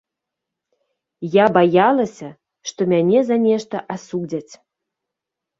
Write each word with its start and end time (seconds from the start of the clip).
Я 1.35 1.45
баялася, 1.57 2.29
што 2.71 2.81
мяне 2.95 3.19
за 3.29 3.37
нешта 3.47 3.77
асудзяць. 3.97 4.53